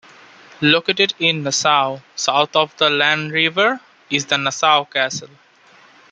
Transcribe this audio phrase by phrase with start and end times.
[0.61, 5.29] Located in Nassau, south of the Lahn River, is the Nassau Castle.